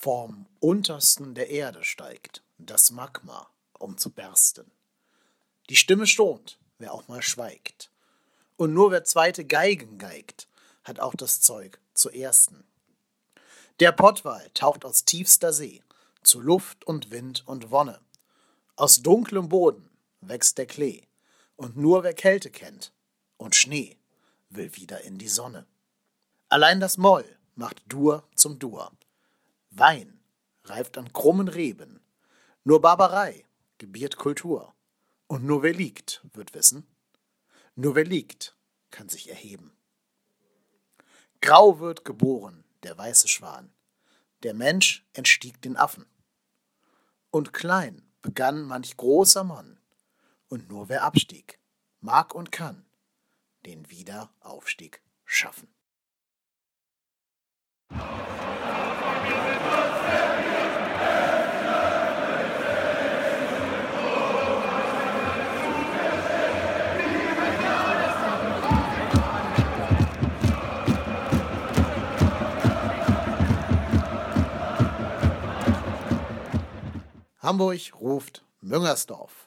[0.00, 3.50] Vom untersten der Erde steigt das Magma,
[3.80, 4.70] um zu bersten.
[5.70, 7.90] Die Stimme stont, wer auch mal schweigt.
[8.56, 10.46] Und nur wer zweite Geigen geigt,
[10.84, 12.62] hat auch das Zeug zu ersten.
[13.80, 15.82] Der Pottwal taucht aus tiefster See,
[16.22, 18.00] zu Luft und Wind und Wonne.
[18.76, 19.90] Aus dunklem Boden
[20.20, 21.02] wächst der Klee,
[21.56, 22.92] und nur wer Kälte kennt
[23.36, 23.96] und Schnee
[24.48, 25.66] will wieder in die Sonne.
[26.48, 27.24] Allein das Moll
[27.56, 28.92] macht Dur zum Dur.
[29.70, 30.20] Wein
[30.64, 32.00] reift an krummen Reben.
[32.64, 33.44] Nur Barbarei
[33.78, 34.74] gebiert Kultur.
[35.26, 36.86] Und nur wer liegt, wird wissen.
[37.74, 38.56] Nur wer liegt,
[38.90, 39.76] kann sich erheben.
[41.40, 43.72] Grau wird geboren, der weiße Schwan.
[44.42, 46.06] Der Mensch entstieg den Affen.
[47.30, 49.78] Und klein begann manch großer Mann.
[50.48, 51.60] Und nur wer abstieg,
[52.00, 52.86] mag und kann,
[53.66, 55.68] den Wiederaufstieg schaffen.
[77.48, 79.46] Hamburg ruft Müngersdorf.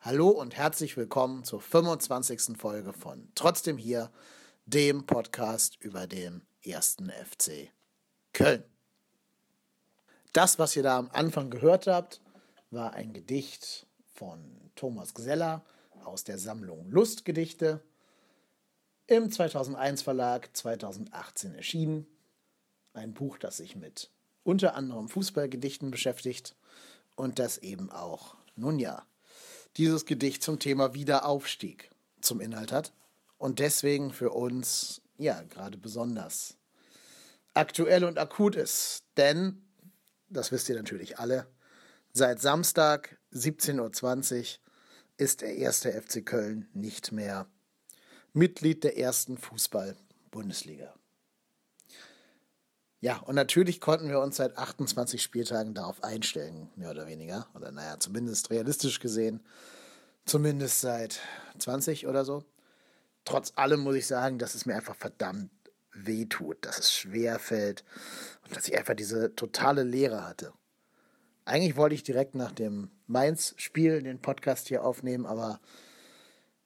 [0.00, 2.58] Hallo und herzlich willkommen zur 25.
[2.58, 4.10] Folge von Trotzdem hier,
[4.66, 7.70] dem Podcast über den ersten FC
[8.34, 8.62] Köln.
[10.34, 12.20] Das, was ihr da am Anfang gehört habt,
[12.70, 15.64] war ein Gedicht von Thomas Gseller
[16.04, 17.82] aus der Sammlung Lustgedichte
[19.06, 22.06] im 2001 Verlag 2018 erschienen.
[22.92, 24.10] Ein Buch, das sich mit
[24.44, 26.54] unter anderem Fußballgedichten beschäftigt
[27.20, 29.06] und das eben auch, nun ja,
[29.76, 31.90] dieses Gedicht zum Thema Wiederaufstieg
[32.20, 32.92] zum Inhalt hat
[33.38, 36.56] und deswegen für uns ja gerade besonders
[37.54, 39.04] aktuell und akut ist.
[39.16, 39.62] Denn,
[40.28, 41.46] das wisst ihr natürlich alle,
[42.12, 44.44] seit Samstag 17.20 Uhr
[45.16, 47.46] ist der erste FC Köln nicht mehr
[48.32, 50.94] Mitglied der ersten Fußball-Bundesliga.
[53.02, 57.48] Ja, und natürlich konnten wir uns seit 28 Spieltagen darauf einstellen, mehr oder weniger.
[57.54, 59.42] Oder naja, zumindest realistisch gesehen,
[60.26, 61.20] zumindest seit
[61.58, 62.44] 20 oder so.
[63.24, 65.50] Trotz allem muss ich sagen, dass es mir einfach verdammt
[65.94, 67.84] weh tut, dass es schwer fällt
[68.44, 70.52] und dass ich einfach diese totale Leere hatte.
[71.46, 75.58] Eigentlich wollte ich direkt nach dem Mainz-Spiel den Podcast hier aufnehmen, aber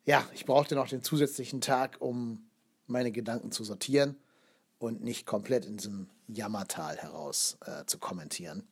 [0.05, 2.51] ja, ich brauchte noch den zusätzlichen Tag, um
[2.87, 4.17] meine Gedanken zu sortieren
[4.85, 8.69] und nicht komplett in diesem Jammertal heraus äh, zu kommentieren.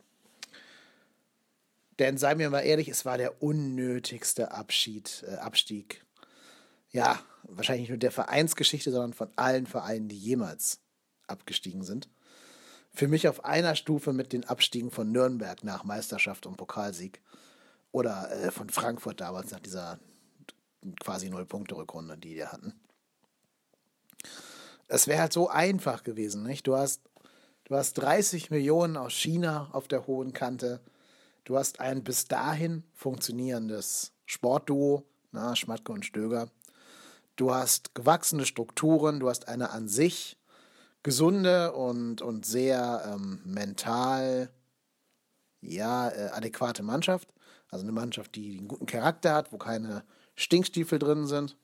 [1.98, 6.04] Denn seien wir mal ehrlich, es war der unnötigste Abschied, äh, Abstieg.
[6.90, 10.80] Ja, wahrscheinlich nicht nur der Vereinsgeschichte, sondern von allen Vereinen, die jemals
[11.26, 12.10] abgestiegen sind.
[12.92, 17.22] Für mich auf einer Stufe mit den Abstiegen von Nürnberg nach Meisterschaft und Pokalsieg.
[17.90, 19.98] Oder äh, von Frankfurt damals nach dieser
[21.00, 22.74] quasi Null-Punkte-Rückrunde, die die hatten.
[24.88, 26.66] Es wäre halt so einfach gewesen, nicht?
[26.66, 27.00] Du hast,
[27.64, 30.80] du hast 30 Millionen aus China auf der hohen Kante.
[31.44, 36.48] Du hast ein bis dahin funktionierendes Sportduo, na, Schmatke und Stöger.
[37.36, 40.36] Du hast gewachsene Strukturen, du hast eine an sich
[41.02, 44.50] gesunde und, und sehr ähm, mental
[45.60, 47.32] ja, äh, adäquate Mannschaft.
[47.68, 50.04] Also eine Mannschaft, die einen guten Charakter hat, wo keine
[50.36, 51.56] Stinkstiefel drin sind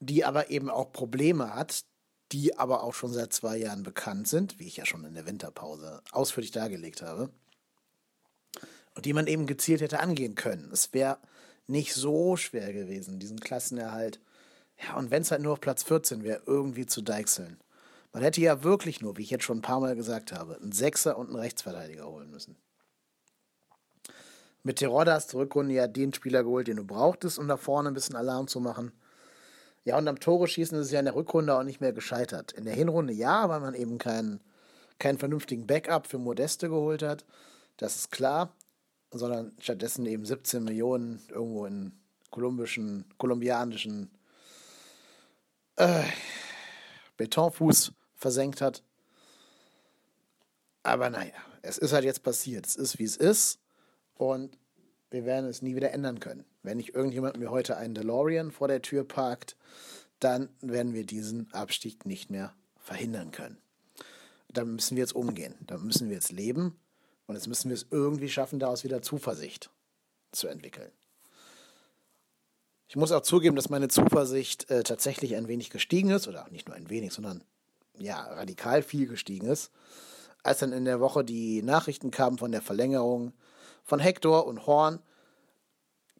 [0.00, 1.84] die aber eben auch Probleme hat,
[2.32, 5.26] die aber auch schon seit zwei Jahren bekannt sind, wie ich ja schon in der
[5.26, 7.30] Winterpause ausführlich dargelegt habe,
[8.94, 10.70] und die man eben gezielt hätte angehen können.
[10.72, 11.18] Es wäre
[11.66, 14.20] nicht so schwer gewesen, diesen Klassenerhalt.
[14.82, 17.60] Ja, und wenn es halt nur auf Platz 14 wäre, irgendwie zu deichseln.
[18.12, 20.72] Man hätte ja wirklich nur, wie ich jetzt schon ein paar Mal gesagt habe, einen
[20.72, 22.56] Sechser und einen Rechtsverteidiger holen müssen.
[24.62, 27.90] Mit Terodde hast du Rückrunde ja den Spieler geholt, den du brauchtest, um da vorne
[27.90, 28.92] ein bisschen Alarm zu machen.
[29.86, 32.50] Ja, und am Tore schießen ist es ja in der Rückrunde auch nicht mehr gescheitert.
[32.50, 34.40] In der Hinrunde ja, weil man eben keinen,
[34.98, 37.24] keinen vernünftigen Backup für Modeste geholt hat.
[37.76, 38.52] Das ist klar.
[39.12, 41.92] Sondern stattdessen eben 17 Millionen irgendwo in
[42.30, 44.10] kolumbischen, kolumbianischen
[45.76, 46.02] äh,
[47.16, 48.82] Betonfuß versenkt hat.
[50.82, 52.66] Aber naja, es ist halt jetzt passiert.
[52.66, 53.60] Es ist, wie es ist.
[54.14, 54.58] Und
[55.10, 56.44] wir werden es nie wieder ändern können.
[56.66, 59.56] Wenn nicht irgendjemand mir heute einen DeLorean vor der Tür parkt,
[60.18, 63.58] dann werden wir diesen Abstieg nicht mehr verhindern können.
[64.48, 65.54] Damit müssen wir jetzt umgehen.
[65.60, 66.76] Damit müssen wir jetzt leben.
[67.28, 69.70] Und jetzt müssen wir es irgendwie schaffen, daraus wieder Zuversicht
[70.32, 70.90] zu entwickeln.
[72.88, 76.66] Ich muss auch zugeben, dass meine Zuversicht äh, tatsächlich ein wenig gestiegen ist, oder nicht
[76.66, 77.44] nur ein wenig, sondern
[77.96, 79.70] ja, radikal viel gestiegen ist.
[80.42, 83.34] als dann in der Woche die Nachrichten kamen von der Verlängerung
[83.84, 85.00] von Hector und Horn,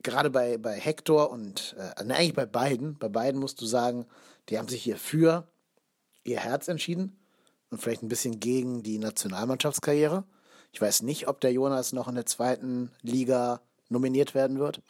[0.06, 4.06] gerade bei, bei Hector und äh, ne, eigentlich bei beiden, bei beiden musst du sagen,
[4.48, 5.46] die haben sich hier für
[6.24, 7.18] ihr Herz entschieden
[7.70, 10.24] und vielleicht ein bisschen gegen die Nationalmannschaftskarriere.
[10.72, 14.80] Ich weiß nicht, ob der Jonas noch in der zweiten Liga nominiert werden wird.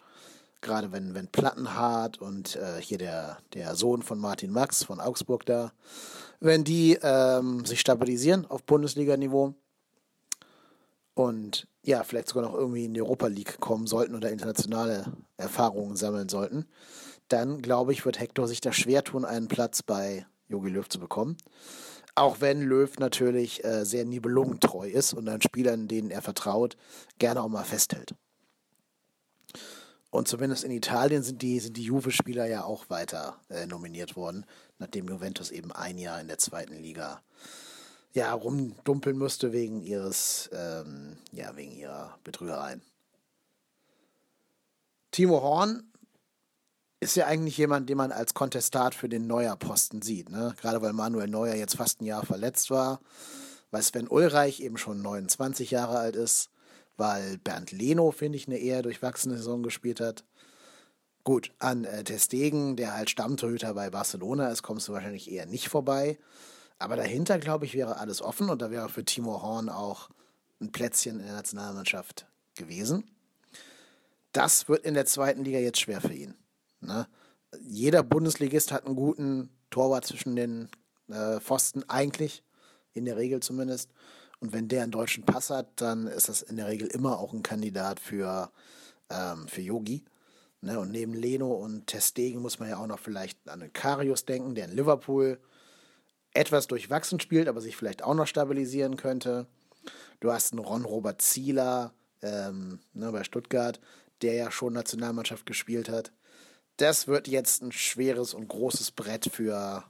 [0.60, 5.46] Gerade wenn, wenn Plattenhardt und äh, hier der, der Sohn von Martin Max von Augsburg
[5.46, 5.72] da,
[6.40, 9.54] wenn die ähm, sich stabilisieren auf Bundesliga-Niveau
[11.16, 15.96] und ja, vielleicht sogar noch irgendwie in die Europa League kommen sollten oder internationale Erfahrungen
[15.96, 16.66] sammeln sollten,
[17.28, 21.00] dann glaube ich, wird Hector sich da schwer tun, einen Platz bei Jogi Löw zu
[21.00, 21.38] bekommen.
[22.14, 26.76] Auch wenn Löw natürlich äh, sehr nibelungentreu ist und an Spielern, denen er vertraut,
[27.18, 28.14] gerne auch mal festhält.
[30.10, 34.44] Und zumindest in Italien sind die, sind die Juve-Spieler ja auch weiter äh, nominiert worden,
[34.78, 37.22] nachdem Juventus eben ein Jahr in der zweiten Liga
[38.16, 42.80] ja, rumdumpeln musste wegen ihres, ähm, ja, wegen ihrer Betrügereien.
[45.10, 45.92] Timo Horn
[46.98, 50.30] ist ja eigentlich jemand, den man als Kontestat für den Neuer-Posten sieht.
[50.30, 50.54] Ne?
[50.58, 53.00] Gerade weil Manuel Neuer jetzt fast ein Jahr verletzt war,
[53.70, 56.48] weil Sven Ulreich eben schon 29 Jahre alt ist,
[56.96, 60.24] weil Bernd Leno, finde ich, eine eher durchwachsene Saison gespielt hat.
[61.22, 65.68] Gut, an äh, Testegen, der halt Stammtorhüter bei Barcelona ist, kommst du wahrscheinlich eher nicht
[65.68, 66.18] vorbei.
[66.78, 70.10] Aber dahinter, glaube ich, wäre alles offen und da wäre für Timo Horn auch
[70.60, 73.04] ein Plätzchen in der Nationalmannschaft gewesen.
[74.32, 76.34] Das wird in der zweiten Liga jetzt schwer für ihn.
[76.80, 77.06] Ne?
[77.60, 80.68] Jeder Bundesligist hat einen guten Torwart zwischen den
[81.08, 82.42] äh, Pfosten, eigentlich,
[82.92, 83.90] in der Regel zumindest.
[84.40, 87.32] Und wenn der einen deutschen Pass hat, dann ist das in der Regel immer auch
[87.32, 88.50] ein Kandidat für,
[89.08, 90.04] ähm, für Yogi.
[90.60, 90.78] Ne?
[90.78, 94.54] Und neben Leno und Testegen muss man ja auch noch vielleicht an den Karius denken,
[94.54, 95.40] der in Liverpool
[96.36, 99.46] etwas durchwachsen spielt, aber sich vielleicht auch noch stabilisieren könnte.
[100.20, 101.92] Du hast einen Ron-Robert Zieler
[102.22, 103.80] ähm, ne, bei Stuttgart,
[104.22, 106.12] der ja schon Nationalmannschaft gespielt hat.
[106.76, 109.84] Das wird jetzt ein schweres und großes Brett für,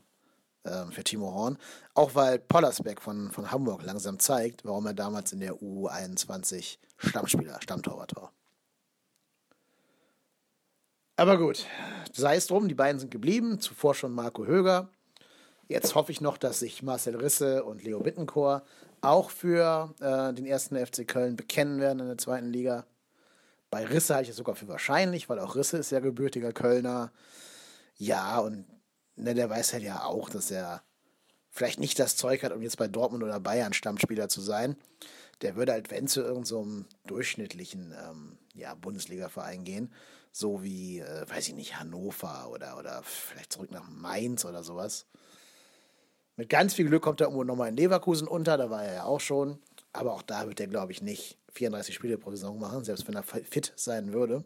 [0.65, 1.59] ähm, für Timo Horn.
[1.95, 7.61] Auch weil Pollersbeck von, von Hamburg langsam zeigt, warum er damals in der U21 Stammspieler,
[7.61, 8.33] Stammtorwart war.
[11.17, 11.67] Aber gut,
[12.13, 13.59] sei es drum, die beiden sind geblieben.
[13.59, 14.91] Zuvor schon Marco Höger.
[15.69, 18.63] Jetzt hoffe ich noch, dass sich Marcel Risse und Leo Bittencourt
[19.01, 22.87] auch für äh, den ersten FC Köln bekennen werden in der zweiten Liga.
[23.71, 27.13] Bei Risse halte ich es sogar für wahrscheinlich, weil auch Risse ist ja gebürtiger Kölner.
[27.97, 28.65] Ja, und
[29.17, 30.83] ne, der weiß halt ja auch, dass er
[31.51, 34.77] vielleicht nicht das Zeug hat, um jetzt bei Dortmund oder Bayern Stammspieler zu sein.
[35.43, 39.93] Der würde halt, wenn zu irgendeinem so durchschnittlichen ähm, ja, Bundesliga-Verein gehen,
[40.33, 45.07] so wie, äh, weiß ich nicht, Hannover oder, oder vielleicht zurück nach Mainz oder sowas.
[46.37, 49.05] Mit ganz viel Glück kommt er irgendwo nochmal in Leverkusen unter, da war er ja
[49.05, 49.59] auch schon.
[49.93, 53.15] Aber auch da wird er, glaube ich, nicht 34 Spiele pro Saison machen, selbst wenn
[53.15, 54.45] er fit sein würde.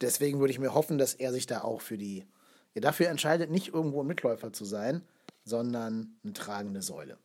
[0.00, 2.26] Deswegen würde ich mir hoffen, dass er sich da auch für die,
[2.74, 5.02] ja, dafür entscheidet, nicht irgendwo ein Mitläufer zu sein,
[5.44, 7.16] sondern eine tragende Säule.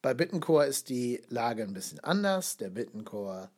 [0.00, 2.56] Bei Bittencore ist die Lage ein bisschen anders.
[2.56, 3.50] Der Bittencore,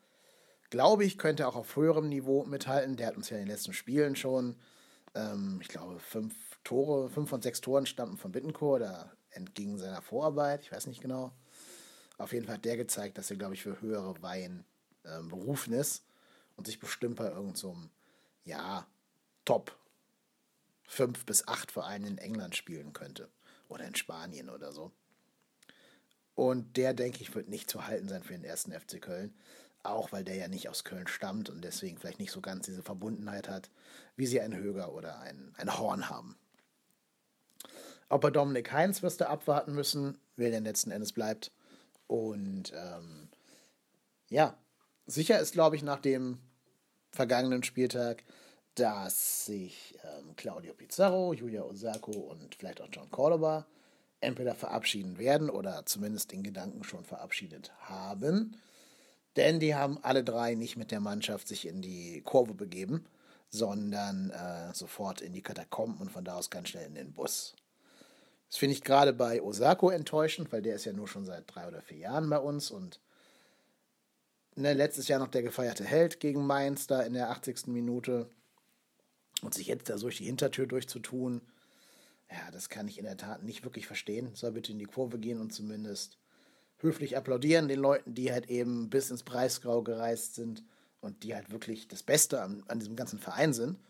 [0.69, 2.97] glaube ich, könnte auch auf höherem Niveau mithalten.
[2.97, 4.57] Der hat uns ja in den letzten Spielen schon,
[5.15, 6.35] ähm, ich glaube, fünf
[6.65, 8.83] Tore, fünf von sechs Toren stammten von Bittencourt.
[8.83, 11.33] Da entging seiner Vorarbeit, ich weiß nicht genau.
[12.19, 14.65] Auf jeden Fall hat der gezeigt, dass er, glaube ich, für höhere Weihen
[15.03, 16.05] äh, berufen ist
[16.57, 17.77] und sich bestimmt bei irgendeinem, so
[18.45, 18.87] ja,
[19.45, 19.77] Top
[20.87, 23.29] 5 bis 8 Vereinen in England spielen könnte.
[23.69, 24.93] Oder in Spanien oder so.
[26.35, 29.35] Und der, denke ich, wird nicht zu halten sein für den ersten FC Köln.
[29.83, 32.83] Auch weil der ja nicht aus Köln stammt und deswegen vielleicht nicht so ganz diese
[32.83, 33.71] Verbundenheit hat,
[34.17, 36.37] wie sie ein Höger oder ein, ein Horn haben.
[38.09, 41.53] Auch bei Dominik Heinz wirst du abwarten müssen, wer denn letzten Endes bleibt.
[42.07, 43.29] Und ähm,
[44.29, 44.57] ja,
[45.07, 46.39] sicher ist, glaube ich, nach dem
[47.11, 48.25] vergangenen Spieltag,
[48.75, 53.67] dass sich ähm, Claudio Pizarro, Julia Osako und vielleicht auch John Cordoba
[54.21, 58.57] entweder verabschieden werden oder zumindest in Gedanken schon verabschiedet haben.
[59.37, 63.07] Denn die haben alle drei nicht mit der Mannschaft sich in die Kurve begeben,
[63.49, 67.55] sondern äh, sofort in die Katakomben und von da aus ganz schnell in den Bus.
[68.55, 71.67] Das finde ich gerade bei Osako enttäuschend, weil der ist ja nur schon seit drei
[71.67, 73.01] oder vier Jahren bei uns und
[74.55, 77.67] ne, letztes Jahr noch der gefeierte Held gegen Mainz da in der 80.
[77.67, 78.31] Minute
[79.43, 81.41] und sich jetzt da durch die Hintertür durchzutun,
[82.31, 84.31] ja, das kann ich in der Tat nicht wirklich verstehen.
[84.37, 86.17] Soll bitte in die Kurve gehen und zumindest
[86.79, 90.63] höflich applaudieren den Leuten, die halt eben bis ins Preisgrau gereist sind
[91.01, 93.81] und die halt wirklich das Beste an, an diesem ganzen Verein sind.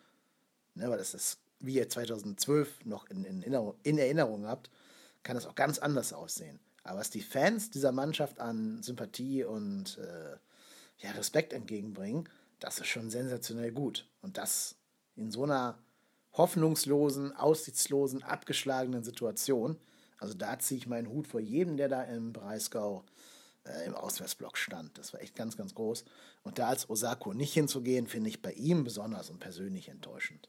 [0.74, 4.70] Ne, weil das ist wie ihr 2012 noch in, in, Erinnerung, in Erinnerung habt,
[5.22, 6.60] kann es auch ganz anders aussehen.
[6.82, 10.36] Aber was die Fans dieser Mannschaft an Sympathie und äh,
[10.98, 12.28] ja, Respekt entgegenbringen,
[12.60, 14.06] das ist schon sensationell gut.
[14.20, 14.76] Und das
[15.16, 15.78] in so einer
[16.32, 19.78] hoffnungslosen, aussichtslosen, abgeschlagenen Situation.
[20.18, 23.04] Also da ziehe ich meinen Hut vor jedem, der da im Breisgau
[23.64, 24.98] äh, im Auswärtsblock stand.
[24.98, 26.04] Das war echt ganz, ganz groß.
[26.42, 30.48] Und da als Osako nicht hinzugehen, finde ich bei ihm besonders und persönlich enttäuschend.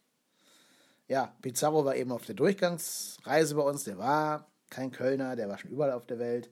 [1.07, 3.83] Ja, Pizarro war eben auf der Durchgangsreise bei uns.
[3.83, 6.49] Der war kein Kölner, der war schon überall auf der Welt.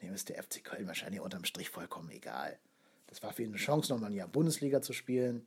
[0.00, 2.58] Dem ist der FC Köln wahrscheinlich unterm Strich vollkommen egal.
[3.06, 5.46] Das war für ihn eine Chance, nochmal ein Jahr Bundesliga zu spielen.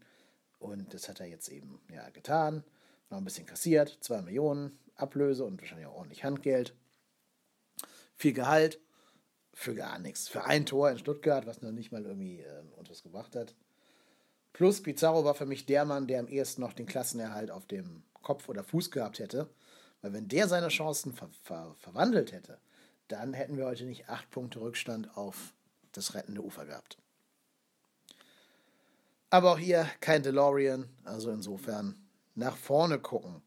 [0.60, 2.64] Und das hat er jetzt eben ja, getan.
[3.10, 6.74] Noch ein bisschen kassiert, zwei Millionen Ablöse und wahrscheinlich auch ordentlich Handgeld.
[8.16, 8.80] Viel Gehalt
[9.54, 10.30] für gar nichts.
[10.30, 13.56] Für ein Tor in Stuttgart, was noch nicht mal irgendwie äh, uns gebracht hat.
[14.54, 18.04] Plus Pizarro war für mich der Mann, der am ehesten noch den Klassenerhalt auf dem
[18.26, 19.50] Kopf oder Fuß gehabt hätte.
[20.02, 22.60] Weil wenn der seine Chancen ver ver verwandelt hätte,
[23.08, 25.54] dann hätten wir heute nicht acht Punkte Rückstand auf
[25.94, 26.98] das rettende Ufer gehabt.
[29.30, 31.96] Aber auch hier kein DeLorean, also insofern
[32.36, 33.42] nach vorne gucken.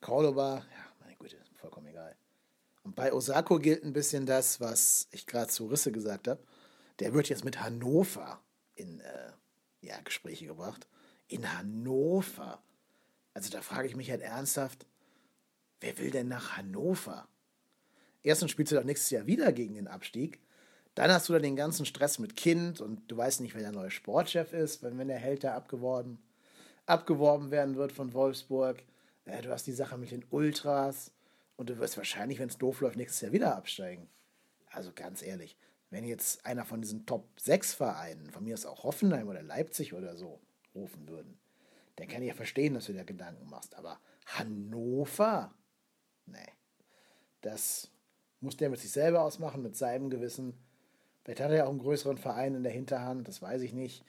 [0.00, 2.16] Cordoba, ja, meine Güte, vollkommen egal.
[2.82, 6.42] Und bei Osako gilt ein bisschen das, was ich gerade zu Risse gesagt habe.
[7.00, 8.40] Der wird jetzt mit Hannover
[8.74, 9.32] in äh,
[9.80, 10.86] ja, Gespräche gebracht.
[11.28, 12.62] In Hannover.
[13.36, 14.86] Also da frage ich mich halt ernsthaft,
[15.80, 17.28] wer will denn nach Hannover?
[18.22, 20.40] Erstens spielst du doch nächstes Jahr wieder gegen den Abstieg.
[20.94, 23.72] Dann hast du da den ganzen Stress mit Kind und du weißt nicht, wer der
[23.72, 26.18] neue Sportchef ist, wenn, der Held da abgeworben,
[26.86, 28.82] abgeworben werden wird von Wolfsburg.
[29.26, 31.12] Äh, du hast die Sache mit den Ultras
[31.56, 34.08] und du wirst wahrscheinlich, wenn es doof läuft, nächstes Jahr wieder absteigen.
[34.70, 35.58] Also ganz ehrlich,
[35.90, 39.92] wenn jetzt einer von diesen Top 6 Vereinen, von mir ist auch Hoffenheim oder Leipzig
[39.92, 40.40] oder so,
[40.74, 41.38] rufen würden,
[41.96, 43.74] dann kann ja verstehen, dass du dir Gedanken machst.
[43.74, 45.54] Aber Hannover?
[46.26, 46.52] Nee.
[47.40, 47.90] Das
[48.40, 50.54] muss der mit sich selber ausmachen, mit seinem Gewissen.
[51.24, 54.04] Vielleicht hat er ja auch einen größeren Verein in der Hinterhand, das weiß ich nicht.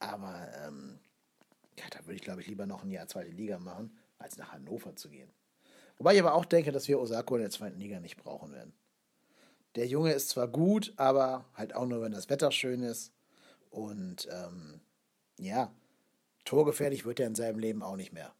[0.00, 0.98] Aber ähm,
[1.78, 4.52] ja, da würde ich, glaube ich, lieber noch ein Jahr zweite Liga machen, als nach
[4.52, 5.30] Hannover zu gehen.
[5.96, 8.72] Wobei ich aber auch denke, dass wir Osako in der zweiten Liga nicht brauchen werden.
[9.74, 13.12] Der Junge ist zwar gut, aber halt auch nur, wenn das Wetter schön ist.
[13.70, 14.80] Und ähm,
[15.38, 15.72] ja,
[16.48, 18.32] torgefährlich wird er in seinem Leben auch nicht mehr.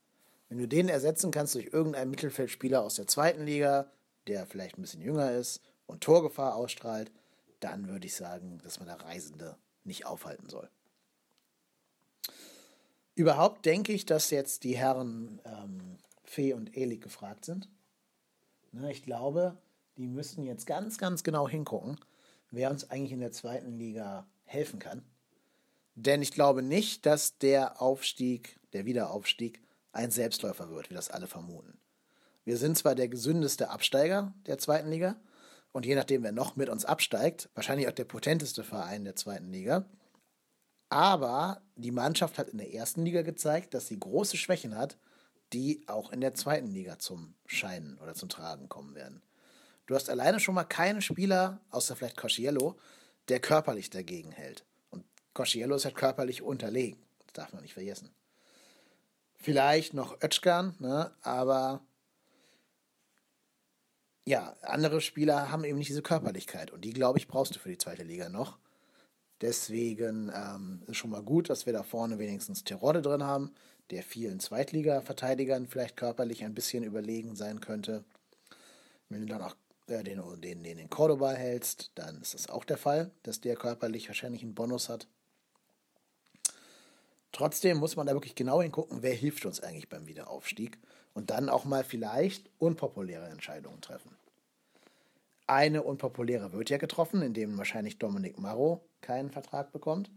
[0.48, 3.90] Wenn du den ersetzen kannst durch irgendeinen Mittelfeldspieler aus der zweiten Liga,
[4.26, 7.12] der vielleicht ein bisschen jünger ist und Torgefahr ausstrahlt,
[7.60, 10.70] dann würde ich sagen, dass man der Reisende nicht aufhalten soll.
[13.14, 17.68] Überhaupt denke ich, dass jetzt die Herren ähm, Fee und Elik gefragt sind.
[18.72, 19.58] Na, ich glaube,
[19.98, 22.00] die müssten jetzt ganz, ganz genau hingucken,
[22.50, 25.04] wer uns eigentlich in der zweiten Liga helfen kann.
[26.00, 31.26] Denn ich glaube nicht, dass der Aufstieg, der Wiederaufstieg, ein Selbstläufer wird, wie das alle
[31.26, 31.80] vermuten.
[32.44, 35.16] Wir sind zwar der gesündeste Absteiger der zweiten Liga
[35.72, 39.50] und je nachdem, wer noch mit uns absteigt, wahrscheinlich auch der potenteste Verein der zweiten
[39.50, 39.86] Liga.
[40.88, 44.98] Aber die Mannschaft hat in der ersten Liga gezeigt, dass sie große Schwächen hat,
[45.52, 49.20] die auch in der zweiten Liga zum Scheinen oder zum Tragen kommen werden.
[49.86, 52.78] Du hast alleine schon mal keinen Spieler, außer vielleicht Cosciello,
[53.28, 54.64] der körperlich dagegen hält.
[55.34, 56.98] Cosciello ist halt körperlich unterlegen.
[57.26, 58.10] Das darf man nicht vergessen.
[59.36, 61.12] Vielleicht noch Özcan, ne?
[61.22, 61.80] aber
[64.28, 66.70] ja, andere Spieler haben eben nicht diese Körperlichkeit.
[66.70, 68.58] Und die, glaube ich, brauchst du für die zweite Liga noch.
[69.40, 73.54] Deswegen ähm, ist schon mal gut, dass wir da vorne wenigstens Terodde drin haben,
[73.90, 78.04] der vielen Zweitliga-Verteidigern vielleicht körperlich ein bisschen überlegen sein könnte.
[79.08, 79.56] Wenn du dann auch
[79.86, 83.56] äh, den, den, den in Cordoba hältst, dann ist das auch der Fall, dass der
[83.56, 85.06] körperlich wahrscheinlich einen Bonus hat.
[87.32, 90.78] Trotzdem muss man da wirklich genau hingucken, wer hilft uns eigentlich beim Wiederaufstieg
[91.14, 94.16] und dann auch mal vielleicht unpopuläre Entscheidungen treffen.
[95.46, 100.10] Eine unpopuläre wird ja getroffen, indem wahrscheinlich Dominik Marrow keinen Vertrag bekommt.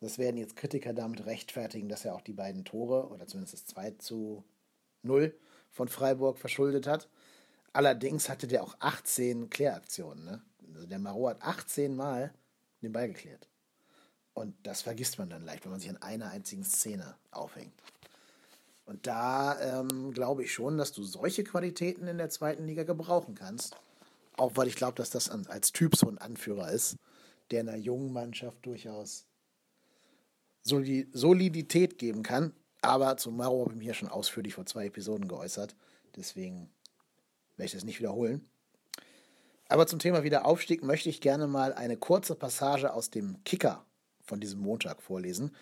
[0.00, 3.66] Das werden jetzt Kritiker damit rechtfertigen, dass er auch die beiden Tore oder zumindest das
[3.66, 4.44] 2 zu
[5.02, 5.34] 0
[5.70, 7.08] von Freiburg verschuldet hat.
[7.72, 10.24] Allerdings hatte der auch 18 Kläraktionen.
[10.24, 10.42] Ne?
[10.74, 12.34] Also der Marot hat 18 Mal
[12.82, 13.48] den Ball geklärt.
[14.36, 17.72] Und das vergisst man dann leicht, wenn man sich an einer einzigen Szene aufhängt.
[18.84, 23.34] Und da ähm, glaube ich schon, dass du solche Qualitäten in der zweiten Liga gebrauchen
[23.34, 23.74] kannst.
[24.36, 26.96] Auch weil ich glaube, dass das als Typ so ein Anführer ist,
[27.50, 29.24] der einer jungen Mannschaft durchaus
[30.62, 32.52] Solidität geben kann.
[32.82, 35.74] Aber zu Maro habe ich mich ja schon ausführlich vor zwei Episoden geäußert.
[36.14, 36.68] Deswegen
[37.56, 38.46] werde ich das nicht wiederholen.
[39.70, 43.86] Aber zum Thema Wiederaufstieg möchte ich gerne mal eine kurze Passage aus dem Kicker
[44.26, 45.54] von diesem Montag vorlesen,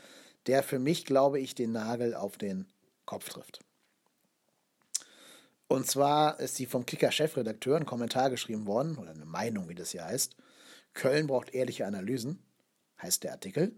[0.46, 2.66] der für mich, glaube ich, den Nagel auf den
[3.04, 3.60] Kopf trifft.
[5.68, 9.90] Und zwar ist sie vom Kicker-Chefredakteur ein Kommentar geschrieben worden, oder eine Meinung, wie das
[9.90, 10.36] hier heißt.
[10.92, 12.42] Köln braucht ehrliche Analysen,
[13.00, 13.76] heißt der Artikel.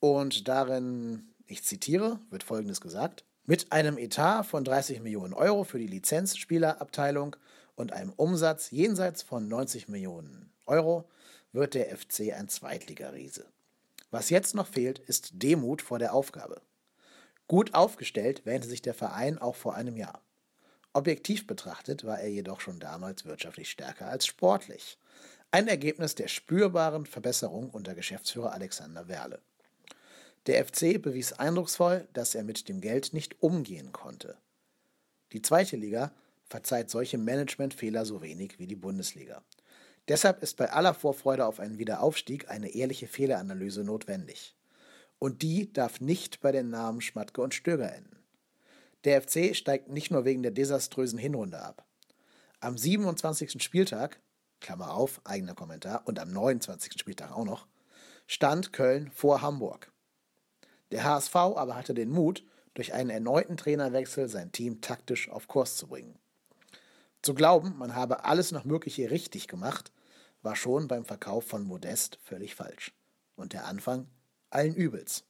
[0.00, 3.24] Und darin, ich zitiere, wird Folgendes gesagt.
[3.44, 7.36] Mit einem Etat von 30 Millionen Euro für die Lizenzspielerabteilung
[7.74, 11.10] und einem Umsatz jenseits von 90 Millionen Euro
[11.52, 13.44] wird der FC ein Zweitligariese.
[14.14, 16.62] Was jetzt noch fehlt, ist Demut vor der Aufgabe.
[17.48, 20.22] Gut aufgestellt wähnte sich der Verein auch vor einem Jahr.
[20.92, 24.98] Objektiv betrachtet war er jedoch schon damals wirtschaftlich stärker als sportlich.
[25.50, 29.40] Ein Ergebnis der spürbaren Verbesserung unter Geschäftsführer Alexander Werle.
[30.46, 34.38] Der FC bewies eindrucksvoll, dass er mit dem Geld nicht umgehen konnte.
[35.32, 36.12] Die zweite Liga
[36.44, 39.42] verzeiht solche Managementfehler so wenig wie die Bundesliga.
[40.08, 44.54] Deshalb ist bei aller Vorfreude auf einen Wiederaufstieg eine ehrliche Fehleranalyse notwendig.
[45.18, 48.18] Und die darf nicht bei den Namen Schmatke und Stöger enden.
[49.04, 51.86] Der FC steigt nicht nur wegen der desaströsen Hinrunde ab.
[52.60, 53.62] Am 27.
[53.62, 54.20] Spieltag,
[54.60, 56.98] Klammer auf, eigener Kommentar, und am 29.
[56.98, 57.66] Spieltag auch noch,
[58.26, 59.92] stand Köln vor Hamburg.
[60.90, 62.44] Der HSV aber hatte den Mut,
[62.74, 66.18] durch einen erneuten Trainerwechsel sein Team taktisch auf Kurs zu bringen.
[67.22, 69.92] Zu glauben, man habe alles noch Mögliche richtig gemacht,
[70.44, 72.92] war schon beim Verkauf von Modest völlig falsch.
[73.34, 74.06] Und der Anfang
[74.50, 75.24] allen Übels.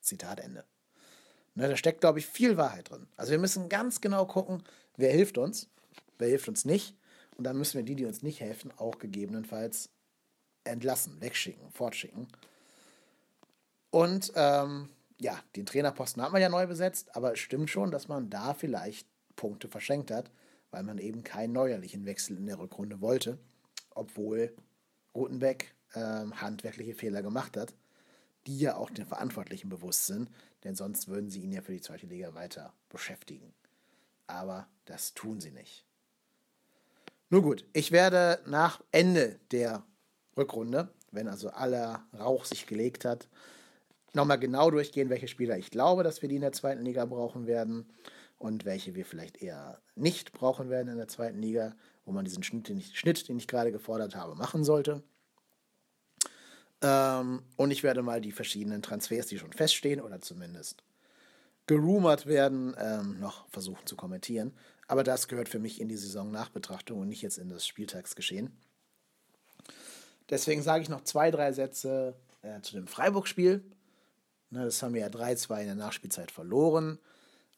[0.00, 0.64] Zitat Ende.
[1.54, 3.08] Ne, da steckt, glaube ich, viel Wahrheit drin.
[3.16, 4.62] Also wir müssen ganz genau gucken,
[4.96, 5.68] wer hilft uns,
[6.18, 6.94] wer hilft uns nicht.
[7.36, 9.90] Und dann müssen wir die, die uns nicht helfen, auch gegebenenfalls
[10.64, 12.28] entlassen, wegschicken, fortschicken.
[13.90, 18.08] Und ähm, ja, den Trainerposten hat man ja neu besetzt, aber es stimmt schon, dass
[18.08, 20.30] man da vielleicht Punkte verschenkt hat,
[20.70, 23.38] weil man eben keinen neuerlichen Wechsel in der Rückrunde wollte,
[23.96, 24.54] obwohl
[25.14, 27.74] Rotenbeck ähm, handwerkliche Fehler gemacht hat
[28.46, 30.30] die ja auch den Verantwortlichen bewusst sind,
[30.64, 33.52] denn sonst würden sie ihn ja für die zweite Liga weiter beschäftigen.
[34.26, 35.84] Aber das tun sie nicht.
[37.28, 39.84] Nun gut, ich werde nach Ende der
[40.36, 43.28] Rückrunde, wenn also aller Rauch sich gelegt hat,
[44.12, 47.46] nochmal genau durchgehen, welche Spieler ich glaube, dass wir die in der zweiten Liga brauchen
[47.46, 47.92] werden
[48.38, 51.74] und welche wir vielleicht eher nicht brauchen werden in der zweiten Liga,
[52.06, 55.02] wo man diesen Schnitt, den ich, Schnitt, den ich gerade gefordert habe, machen sollte.
[56.80, 60.82] Ähm, und ich werde mal die verschiedenen Transfers, die schon feststehen oder zumindest
[61.66, 64.54] gerumort werden, ähm, noch versuchen zu kommentieren.
[64.86, 68.56] Aber das gehört für mich in die Saison-Nachbetrachtung und nicht jetzt in das Spieltagsgeschehen.
[70.30, 73.64] Deswegen sage ich noch zwei, drei Sätze äh, zu dem Freiburg-Spiel.
[74.50, 77.00] Das haben wir ja 3-2 in der Nachspielzeit verloren.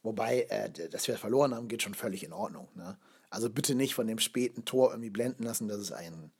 [0.02, 2.68] Wobei, äh, dass wir verloren haben, geht schon völlig in Ordnung.
[2.74, 2.96] Ne?
[3.30, 6.32] Also bitte nicht von dem späten Tor irgendwie blenden lassen, dass es ein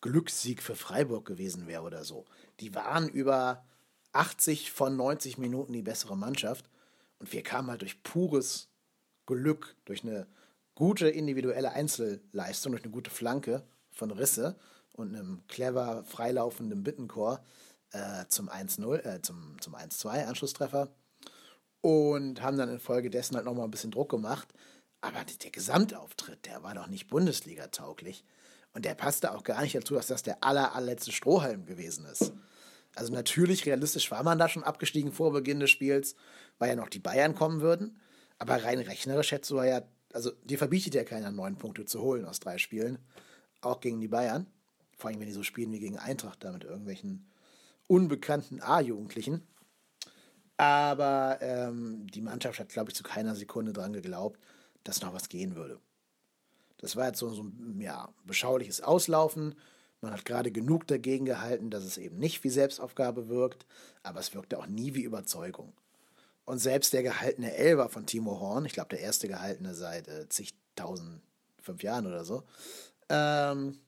[0.00, 2.24] Glückssieg für Freiburg gewesen wäre oder so.
[2.60, 3.64] Die waren über
[4.12, 6.68] 80 von 90 Minuten die bessere Mannschaft
[7.18, 8.68] und wir kamen halt durch pures
[9.26, 10.26] Glück, durch eine
[10.74, 14.56] gute individuelle Einzelleistung, durch eine gute Flanke von Risse
[14.92, 17.44] und einem clever freilaufenden Bittenchor
[17.92, 20.88] äh, zum 1-0, äh, zum, zum 1-2 Anschlusstreffer
[21.80, 24.52] und haben dann infolgedessen halt nochmal ein bisschen Druck gemacht.
[25.02, 28.24] Aber der Gesamtauftritt, der war doch nicht Bundesliga-tauglich.
[28.72, 32.32] Und der passte auch gar nicht dazu, dass das der aller, allerletzte Strohhalm gewesen ist.
[32.94, 36.14] Also natürlich, realistisch war man da schon abgestiegen vor Beginn des Spiels,
[36.58, 37.98] weil ja noch die Bayern kommen würden.
[38.38, 42.24] Aber rein rechnerisch hättest du ja, also dir verbietet ja keiner neun Punkte zu holen
[42.24, 42.98] aus drei Spielen.
[43.60, 44.46] Auch gegen die Bayern.
[44.96, 47.28] Vor allem, wenn die so spielen wie gegen Eintracht, da mit irgendwelchen
[47.88, 49.46] unbekannten A-Jugendlichen.
[50.56, 54.38] Aber ähm, die Mannschaft hat, glaube ich, zu keiner Sekunde dran geglaubt,
[54.84, 55.80] dass noch was gehen würde.
[56.78, 59.54] Das war jetzt so, so ein ja, beschauliches Auslaufen.
[60.00, 63.66] Man hat gerade genug dagegen gehalten, dass es eben nicht wie Selbstaufgabe wirkt,
[64.02, 65.72] aber es wirkte auch nie wie Überzeugung.
[66.44, 70.28] Und selbst der gehaltene Elber von Timo Horn, ich glaube der erste gehaltene seit äh,
[70.28, 71.22] zigtausend,
[71.60, 72.42] fünf Jahren oder so,
[73.08, 73.78] ähm,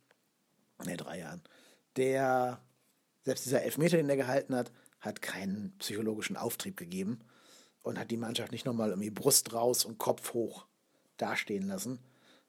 [0.84, 1.42] ne, drei Jahren,
[1.96, 2.60] der,
[3.24, 7.18] selbst dieser Elfmeter, den er gehalten hat, hat keinen psychologischen Auftrieb gegeben
[7.82, 10.66] und hat die Mannschaft nicht nochmal irgendwie Brust raus und Kopf hoch
[11.16, 11.98] dastehen lassen,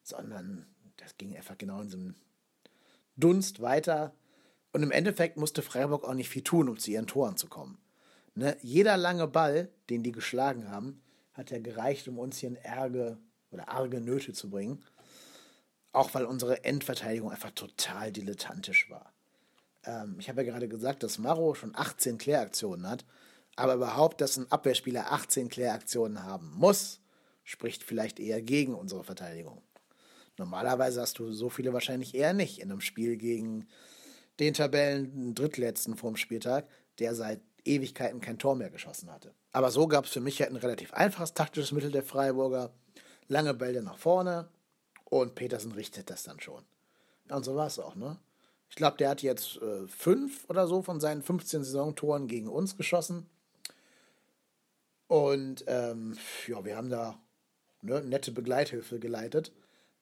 [0.03, 0.65] sondern
[0.97, 2.15] das ging einfach genau in einem
[3.15, 4.13] Dunst weiter.
[4.71, 7.77] Und im Endeffekt musste Freiburg auch nicht viel tun, um zu ihren Toren zu kommen.
[8.35, 8.57] Ne?
[8.61, 11.01] Jeder lange Ball, den die geschlagen haben,
[11.33, 13.17] hat ja gereicht, um uns hier in Ärge
[13.51, 14.83] oder arge Nöte zu bringen.
[15.91, 19.13] Auch weil unsere Endverteidigung einfach total dilettantisch war.
[19.85, 23.05] Ähm, ich habe ja gerade gesagt, dass Maro schon 18 Kläraktionen hat,
[23.55, 26.99] aber überhaupt, dass ein Abwehrspieler 18 Kläraktionen haben muss,
[27.45, 29.61] spricht vielleicht eher gegen unsere Verteidigung.
[30.37, 33.67] Normalerweise hast du so viele wahrscheinlich eher nicht in einem Spiel gegen
[34.39, 36.67] den Tabellen Drittletzten vorm Spieltag,
[36.99, 39.33] der seit Ewigkeiten kein Tor mehr geschossen hatte.
[39.53, 42.73] Aber so gab es für mich halt ein relativ einfaches taktisches Mittel der Freiburger.
[43.27, 44.49] lange Bälle nach vorne
[45.05, 46.63] und Petersen richtet das dann schon.
[47.29, 48.19] Und so war es auch, ne?
[48.69, 52.75] Ich glaube, der hat jetzt äh, fünf oder so von seinen 15 Saisontoren gegen uns
[52.77, 53.27] geschossen.
[55.07, 57.17] Und ähm, ja, wir haben da
[57.85, 59.51] ne, nette Begleithilfe geleitet.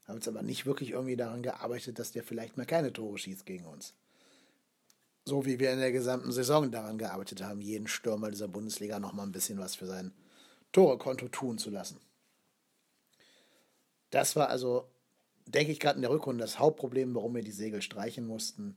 [0.06, 3.46] Haben jetzt aber nicht wirklich irgendwie daran gearbeitet, dass der vielleicht mal keine Tore schießt
[3.46, 3.94] gegen uns.
[5.26, 9.14] So wie wir in der gesamten Saison daran gearbeitet haben, jeden Stürmer dieser Bundesliga noch
[9.14, 10.12] mal ein bisschen was für sein
[10.74, 12.00] Torekonto tun zu lassen.
[14.10, 14.92] Das war also,
[15.48, 18.76] denke ich, gerade in der Rückrunde das Hauptproblem, warum wir die Segel streichen mussten.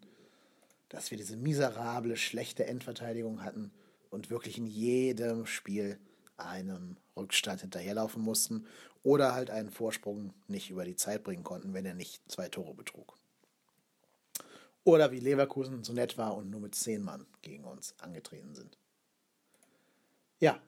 [0.89, 3.73] Dass wir diese miserable, schlechte Endverteidigung hatten
[4.11, 5.99] und wirklich in jedem Spiel
[6.37, 8.67] einem Rückstand hinterherlaufen mussten
[9.03, 12.75] oder halt einen Vorsprung nicht über die Zeit bringen konnten, wenn er nicht zwei Tore
[12.75, 13.17] betrug.
[14.85, 18.79] Oder wie Leverkusen so nett war und nur mit zehn Mann gegen uns angetreten sind.
[20.39, 20.61] Ja.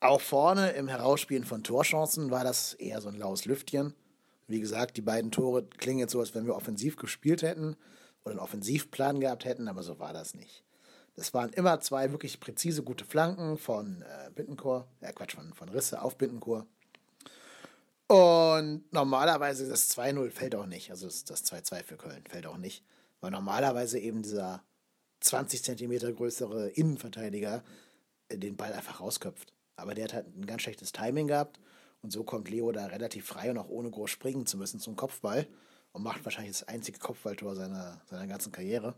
[0.00, 3.94] Auch vorne im Herausspielen von Torchancen war das eher so ein laues Lüftchen.
[4.46, 7.76] Wie gesagt, die beiden Tore klingen jetzt so, als wenn wir offensiv gespielt hätten
[8.24, 10.64] oder einen Offensivplan gehabt hätten, aber so war das nicht.
[11.18, 15.68] Das waren immer zwei wirklich präzise gute Flanken von äh, Bittenkur, äh Quatsch, von, von
[15.68, 16.64] Risse auf Bittenkur.
[18.06, 22.84] Und normalerweise das 2-0 fällt auch nicht, also das 2-2 für Köln fällt auch nicht,
[23.20, 24.62] weil normalerweise eben dieser
[25.20, 27.64] 20 Zentimeter größere Innenverteidiger
[28.28, 29.52] äh, den Ball einfach rausköpft.
[29.74, 31.58] Aber der hat halt ein ganz schlechtes Timing gehabt
[32.00, 34.94] und so kommt Leo da relativ frei und auch ohne groß springen zu müssen zum
[34.94, 35.48] Kopfball
[35.90, 38.94] und macht wahrscheinlich das einzige Kopfballtor seiner, seiner ganzen Karriere.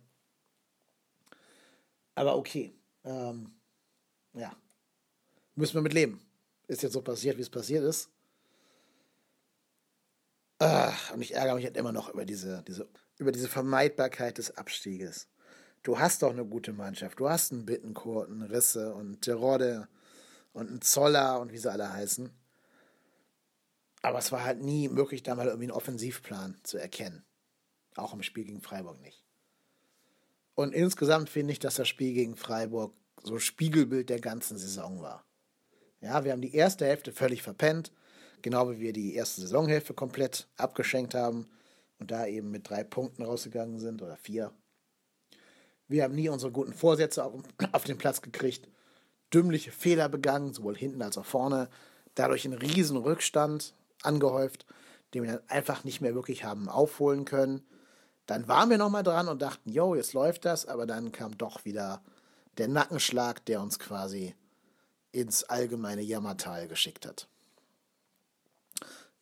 [2.14, 2.75] Aber okay.
[3.05, 3.55] Ähm,
[4.35, 4.55] ja.
[5.55, 6.20] Müssen wir mit leben.
[6.66, 8.11] Ist jetzt so passiert, wie es passiert ist.
[10.59, 14.57] Ach, und ich ärgere mich halt immer noch über diese, diese, über diese Vermeidbarkeit des
[14.57, 15.29] Abstieges.
[15.83, 17.18] Du hast doch eine gute Mannschaft.
[17.18, 19.88] Du hast einen Bittencourt, einen Risse und Terodde
[20.53, 22.31] und einen Zoller und wie sie alle heißen.
[24.03, 27.25] Aber es war halt nie möglich, da mal irgendwie einen Offensivplan zu erkennen.
[27.96, 29.19] Auch im Spiel gegen Freiburg nicht.
[30.61, 32.92] Und insgesamt finde ich, dass das Spiel gegen Freiburg
[33.23, 35.25] so Spiegelbild der ganzen Saison war.
[36.03, 37.92] Ja, wir haben die erste Hälfte völlig verpennt,
[38.42, 41.49] genau wie wir die erste Saisonhälfte komplett abgeschenkt haben
[41.99, 44.53] und da eben mit drei Punkten rausgegangen sind oder vier.
[45.88, 47.40] Wir haben nie unsere guten Vorsätze auf,
[47.73, 48.68] auf den Platz gekriegt,
[49.33, 51.70] dümmliche Fehler begangen, sowohl hinten als auch vorne,
[52.14, 54.66] dadurch einen riesen Rückstand angehäuft,
[55.14, 57.62] den wir dann einfach nicht mehr wirklich haben aufholen können.
[58.31, 61.64] Dann waren wir nochmal dran und dachten, yo, jetzt läuft das, aber dann kam doch
[61.64, 62.01] wieder
[62.59, 64.37] der Nackenschlag, der uns quasi
[65.11, 67.27] ins allgemeine Jammertal geschickt hat.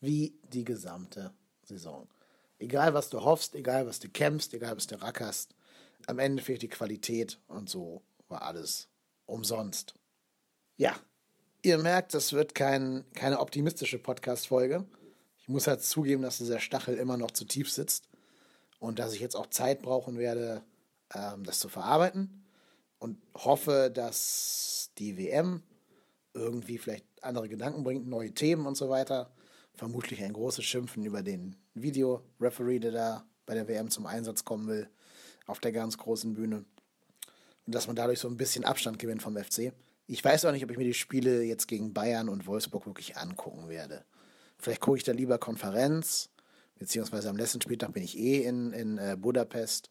[0.02, 2.06] Wie die gesamte Saison.
[2.58, 5.54] Egal, was du hoffst, egal, was du kämpfst, egal, was du rackerst,
[6.06, 8.88] am Ende fehlt die Qualität und so war alles
[9.24, 9.94] umsonst.
[10.76, 10.94] Ja,
[11.62, 14.84] ihr merkt, das wird kein, keine optimistische Podcast-Folge.
[15.38, 18.04] Ich muss halt zugeben, dass dieser Stachel immer noch zu tief sitzt
[18.78, 20.62] und dass ich jetzt auch Zeit brauchen werde,
[21.14, 22.44] ähm, das zu verarbeiten
[22.98, 25.62] und hoffe, dass die WM
[26.34, 29.30] irgendwie vielleicht andere Gedanken bringt, neue Themen und so weiter.
[29.74, 34.68] Vermutlich ein großes Schimpfen über den Videoreferee, der da bei der WM zum Einsatz kommen
[34.68, 34.88] will,
[35.46, 36.64] auf der ganz großen Bühne.
[37.66, 39.72] Und dass man dadurch so ein bisschen Abstand gewinnt vom FC.
[40.06, 43.16] Ich weiß auch nicht, ob ich mir die Spiele jetzt gegen Bayern und Wolfsburg wirklich
[43.16, 44.04] angucken werde.
[44.58, 46.30] Vielleicht gucke ich da lieber Konferenz
[46.78, 49.90] beziehungsweise am letzten Spieltag bin ich eh in, in äh, Budapest.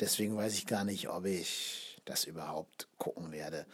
[0.00, 3.66] Deswegen weiß ich gar nicht, ob ich das überhaupt gucken werde.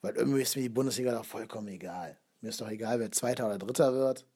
[0.00, 2.18] Weil irgendwie ist mir die Bundesliga doch vollkommen egal.
[2.40, 4.26] Mir ist doch egal, wer Zweiter oder Dritter wird.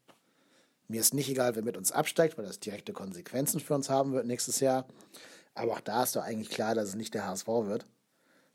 [0.87, 4.13] Mir ist nicht egal, wer mit uns absteigt, weil das direkte Konsequenzen für uns haben
[4.13, 4.87] wird nächstes Jahr.
[5.55, 7.87] Aber auch da ist doch eigentlich klar, dass es nicht der HSV wird.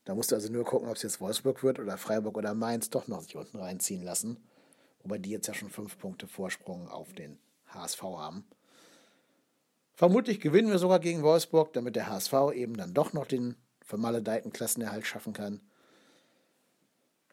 [0.06, 2.89] Da musst du also nur gucken, ob es jetzt Wolfsburg wird oder Freiburg oder Mainz
[2.89, 4.38] doch noch sich unten reinziehen lassen.
[5.04, 8.46] Wobei die jetzt ja schon fünf Punkte Vorsprung auf den HSV haben.
[9.95, 14.51] Vermutlich gewinnen wir sogar gegen Wolfsburg, damit der HSV eben dann doch noch den vermaledeiten
[14.51, 15.62] Klassenerhalt schaffen kann.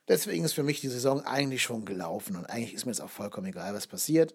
[0.09, 3.11] Deswegen ist für mich die Saison eigentlich schon gelaufen und eigentlich ist mir jetzt auch
[3.11, 4.35] vollkommen egal, was passiert.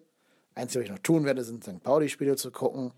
[0.54, 1.82] Einzige, was ich noch tun werde, sind St.
[1.82, 2.92] Pauli-Spiele zu gucken,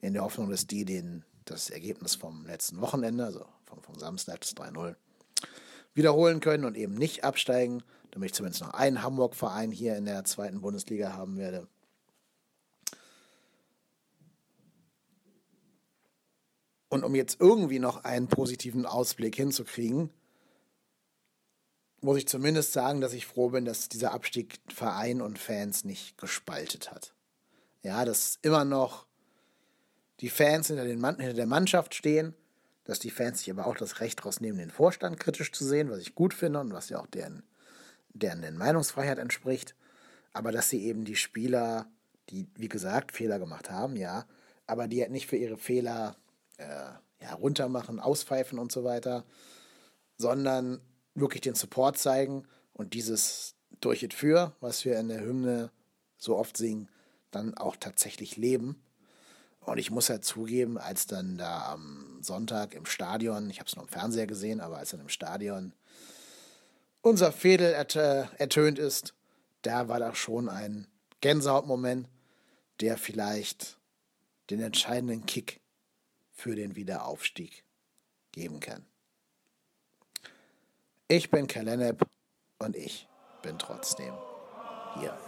[0.00, 4.40] in der Hoffnung, dass die den, das Ergebnis vom letzten Wochenende, also vom, vom Samstag
[4.40, 4.94] das 3-0,
[5.92, 10.24] wiederholen können und eben nicht absteigen, damit ich zumindest noch einen Hamburg-Verein hier in der
[10.24, 11.66] zweiten Bundesliga haben werde.
[16.90, 20.10] Und um jetzt irgendwie noch einen positiven Ausblick hinzukriegen,
[22.02, 26.18] muss ich zumindest sagen, dass ich froh bin, dass dieser Abstieg Verein und Fans nicht
[26.18, 27.14] gespaltet hat.
[27.82, 29.06] Ja, dass immer noch
[30.20, 32.34] die Fans hinter, den Mann, hinter der Mannschaft stehen,
[32.84, 36.00] dass die Fans sich aber auch das Recht rausnehmen, den Vorstand kritisch zu sehen, was
[36.00, 37.42] ich gut finde und was ja auch deren
[38.14, 39.74] deren den Meinungsfreiheit entspricht,
[40.32, 41.86] aber dass sie eben die Spieler,
[42.28, 44.26] die, wie gesagt, Fehler gemacht haben, ja,
[44.66, 46.16] aber die halt nicht für ihre Fehler
[46.60, 49.24] äh, ja, runtermachen, auspfeifen und so weiter,
[50.16, 50.80] sondern
[51.14, 55.70] wirklich den Support zeigen und dieses durch it für, was wir in der Hymne
[56.16, 56.88] so oft singen,
[57.30, 58.82] dann auch tatsächlich leben.
[59.60, 63.76] Und ich muss ja zugeben, als dann da am Sonntag im Stadion, ich habe es
[63.76, 65.72] nur im Fernseher gesehen, aber als dann im Stadion
[67.02, 69.14] unser Fädel ertönt ist,
[69.62, 70.86] da war da schon ein
[71.20, 72.08] Gänsehautmoment,
[72.80, 73.78] der vielleicht
[74.50, 75.59] den entscheidenden Kick
[76.40, 77.64] für den Wiederaufstieg
[78.32, 78.86] geben kann.
[81.06, 82.02] Ich bin Kalenep
[82.58, 83.06] und ich
[83.42, 84.14] bin trotzdem
[84.98, 85.18] hier.